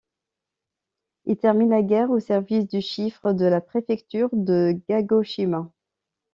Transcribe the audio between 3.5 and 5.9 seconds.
préfecture de Kagoshima.